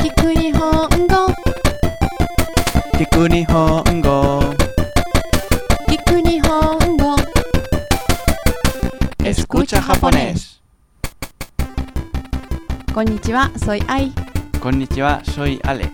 [0.00, 1.32] 聞く日本語
[2.98, 4.54] Kiku Nihongo.
[5.88, 7.16] 聞く日本語
[9.24, 10.60] Escucha japonés.
[12.94, 14.12] こんにちは、soy Ai
[14.60, 15.90] Konnichiwa, soy Ale.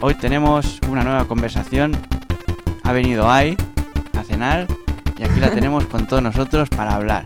[0.00, 1.96] Hoy tenemos una nueva conversación.
[2.84, 3.56] Ha venido Ai
[4.16, 4.66] a cenar
[5.18, 7.24] y aquí la tenemos con todos nosotros para hablar.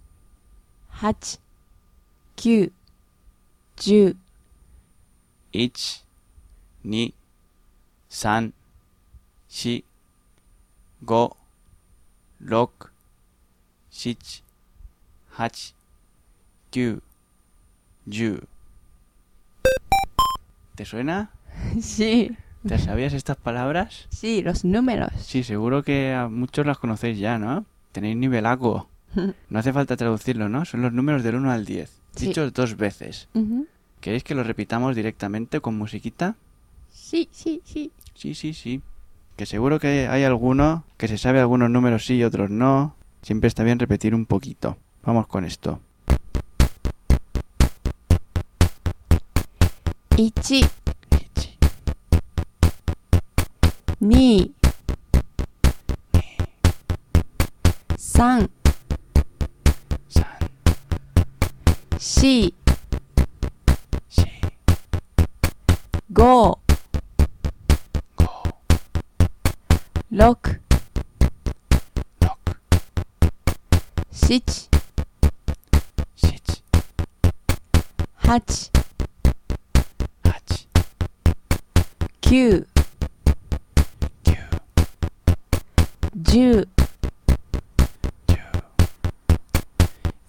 [5.52, 6.02] 8
[6.84, 7.12] 9 10 1 2
[8.22, 8.52] 3
[9.48, 9.87] 4
[11.00, 11.36] 5
[12.40, 12.92] 6
[13.90, 14.44] 7
[15.38, 15.74] 8
[16.74, 17.00] 9
[18.06, 18.40] 10
[20.74, 21.30] ¿Te suena?
[21.80, 22.30] Sí,
[22.66, 24.06] ¿Te sabías estas palabras?
[24.10, 27.64] sí, los números Sí, seguro que a muchos las conocéis ya, ¿no?
[27.92, 28.88] Tenéis nivelaco.
[29.50, 30.64] No hace falta traducirlo, ¿no?
[30.64, 31.90] Son los números del 1 al 10.
[32.14, 32.26] Sí.
[32.26, 33.28] Dichos dos veces.
[33.34, 33.66] Ujú.
[34.00, 36.36] ¿Queréis que lo repitamos directamente con musiquita?
[36.92, 38.82] Sí, sí, sí Sí, sí, sí.
[39.38, 42.96] Que seguro que hay alguno que se sabe algunos números sí y otros no.
[43.22, 44.76] Siempre está bien repetir un poquito.
[45.04, 45.78] Vamos con esto.
[50.16, 50.58] 1 1, 2
[56.10, 56.34] 3 3,
[58.12, 58.48] 4 4,
[61.98, 62.54] 5
[66.08, 66.67] 5,
[70.18, 70.58] 6
[74.10, 74.68] 6,
[76.32, 76.58] 7
[78.24, 78.70] 7,
[82.20, 82.56] 8
[83.88, 84.36] 8,
[86.26, 86.66] 9 9,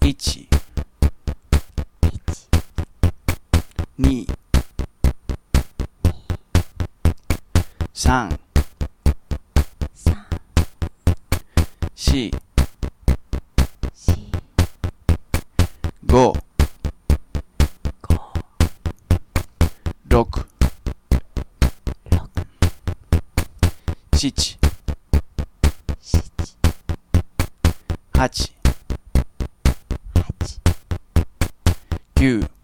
[0.00, 0.48] 10,
[2.00, 2.36] 2,
[3.98, 4.26] 3,
[7.92, 8.49] 4,
[12.00, 12.30] 5,
[24.14, 24.58] 6,
[26.00, 26.40] 7,
[28.14, 28.52] 8,
[32.14, 32.59] 9, 10.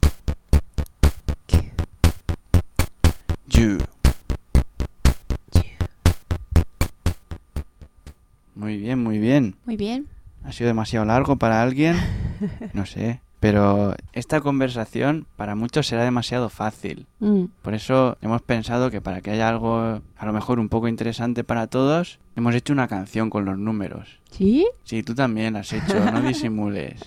[9.77, 10.07] Muy bien
[10.43, 11.97] ¿Ha sido demasiado largo para alguien?
[12.73, 13.21] No sé.
[13.41, 17.07] Pero esta conversación para muchos será demasiado fácil.
[17.21, 20.89] Mm, Por eso hemos pensado que para que haya algo a lo mejor un poco
[20.89, 24.19] interesante para todos, hemos hecho una canción con los números.
[24.31, 24.67] ¿Sí?
[24.85, 27.05] Sí, tú también la has hecho, no disimules.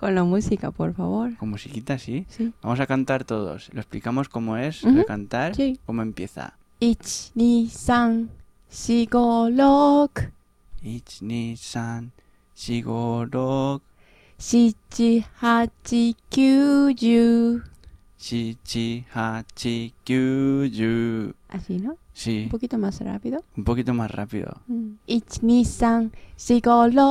[0.00, 2.26] Con la música, por favor Con musiquita, sí.
[2.28, 3.70] Sí Vamos a cantar todos.
[3.72, 5.78] Lo explicamos cómo es, de cantar, sí.
[5.86, 6.54] cómo empieza.
[6.80, 6.90] 1
[9.50, 10.37] 2 3 4 5 6
[10.82, 11.02] 1,
[11.56, 11.58] 2,
[12.54, 13.80] 3, 4, 5,
[14.38, 17.62] 6, 7 8 9 10
[18.16, 21.34] 7, 8, 9, 10.
[21.48, 21.96] Así, ¿no?
[22.12, 23.44] Sí, Un poquito más rápido.
[23.56, 24.60] un poquito más rápido.
[24.68, 27.02] 1 2 3 4 5 6 1,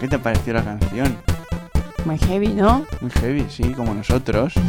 [0.01, 1.17] ¿Qué te pareció la canción?
[2.05, 2.85] Muy heavy, ¿no?
[3.01, 4.55] Muy heavy, sí, como nosotros.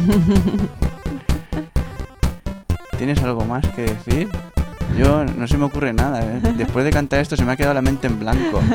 [2.98, 4.28] ¿Tienes algo más que decir?
[4.96, 6.20] Yo no se me ocurre nada.
[6.22, 6.40] ¿eh?
[6.56, 8.60] Después de cantar esto se me ha quedado la mente en blanco.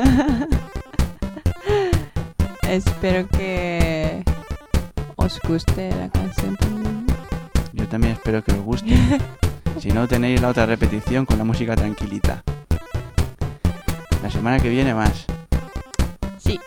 [2.68, 4.22] Espero que
[5.16, 7.06] os guste la canción también.
[7.72, 8.94] Yo también espero que os guste.
[9.78, 12.42] Si no, tenéis la otra repetición con la música tranquilita.
[14.24, 15.24] La semana que viene más.
[16.38, 16.58] Sí.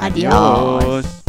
[0.00, 1.22] Adiós.